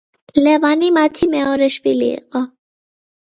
ლევანი 0.45 0.89
მათი 0.95 1.29
მეორე 1.33 1.67
შვილი 1.75 2.09
იყო. 2.15 2.43